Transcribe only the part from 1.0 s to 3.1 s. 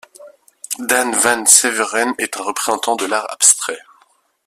Van Severen est un représentant de